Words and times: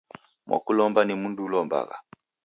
Mwakulomba 0.47 0.99
ni 1.03 1.13
mndu 1.19 1.41
ulombagha. 1.47 1.97